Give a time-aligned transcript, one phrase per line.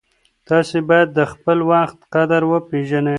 [0.47, 3.09] تاسې باید د خپل وخت قدر وپېژنئ.